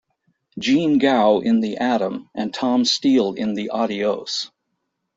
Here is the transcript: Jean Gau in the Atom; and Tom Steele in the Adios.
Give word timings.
Jean 0.57 0.97
Gau 0.97 1.41
in 1.41 1.59
the 1.59 1.77
Atom; 1.77 2.27
and 2.33 2.51
Tom 2.51 2.85
Steele 2.85 3.33
in 3.35 3.53
the 3.53 3.69
Adios. 3.69 4.49